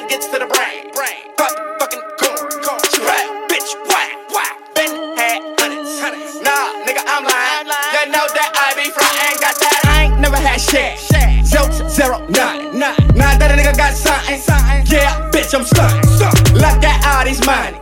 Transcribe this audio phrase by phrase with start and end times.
[0.00, 0.92] nuggets to the brain.
[0.96, 1.20] brain.
[1.36, 2.48] Pop fucking corn.
[2.64, 2.80] corn.
[2.92, 4.56] She rap, bitch, whack, whack.
[4.74, 6.40] Been had hundreds.
[6.40, 7.68] Nah, nigga, I'm lying.
[7.68, 9.80] You know that I be frontin', got that.
[9.84, 10.96] I ain't never had shit.
[11.44, 12.96] Zero, zero, nine, nine.
[13.14, 14.40] Now that a nigga got something.
[14.88, 16.54] Yeah, bitch, I'm stuntin'.
[16.54, 17.76] Look at all these money.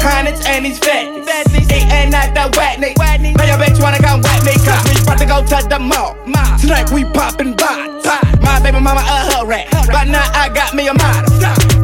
[0.00, 1.24] Hundreds and these fatties.
[1.72, 2.92] Eatin' at the wetney.
[3.36, 4.54] Now your bitch wanna come wet me.
[4.60, 6.16] Cause we about to go to the mall.
[6.60, 8.31] Tonight we poppin' bottles.
[8.42, 9.68] My baby mama a her rat.
[9.86, 11.32] But now I got me a model.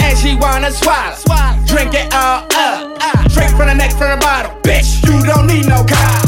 [0.02, 1.16] And she wanna swallow.
[1.66, 3.30] Drink it all up.
[3.32, 4.52] Drink from the neck, from the bottle.
[4.62, 6.18] Bitch, you don't need no car.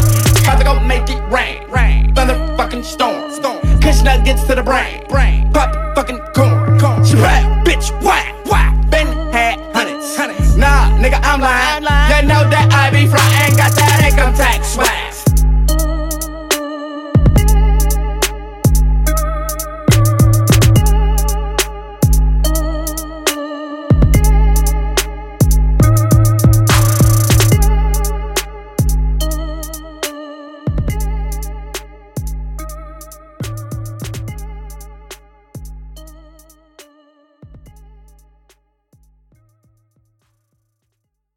[0.45, 1.69] About to go make it rain.
[1.71, 2.15] rain.
[2.15, 3.33] Thunder fucking storm.
[3.33, 3.61] storm.
[3.80, 5.05] Cause nuggets to the brain.
[5.09, 5.51] brain.
[5.52, 6.79] Pop fucking corn.
[6.79, 7.05] corn.
[7.05, 8.35] She rap, bitch, whack.
[8.47, 8.74] whack.
[8.91, 10.57] Been had hundreds.
[10.57, 11.87] Nah, nigga, I'm lying.
[11.87, 12.21] i.
[12.21, 13.80] You know that I be flyin' Got